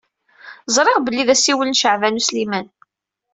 [0.75, 2.67] Ẓṛiɣ belli d asiwel n Caɛban U Sliman.